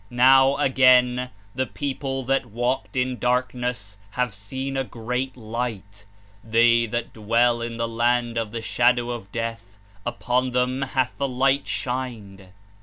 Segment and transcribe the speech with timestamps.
[0.09, 6.05] Now again— *Uhe people that ivalked in darkness have seen a great light;
[6.43, 11.27] they that diicell in the land of the shadow of death, upon them hath the
[11.29, 12.47] light shined."